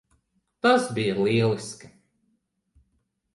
Tas 0.65 0.87
bija 0.95 1.17
lieliski. 1.19 1.91